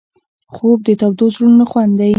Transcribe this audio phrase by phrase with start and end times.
[0.53, 2.09] خوب د تودو زړونو خوند دی